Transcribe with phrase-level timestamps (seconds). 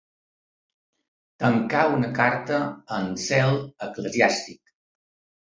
[1.43, 2.59] Tanqueu una carta
[2.97, 3.61] amb zel
[3.91, 4.77] eclesiàstic.